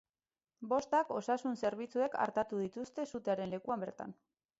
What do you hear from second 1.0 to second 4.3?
osasun zerbitzuek artatu dituzte sutearen lekuan bertan.